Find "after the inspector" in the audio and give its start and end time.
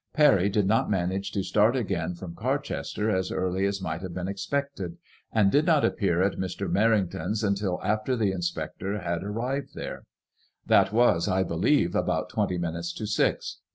7.83-8.97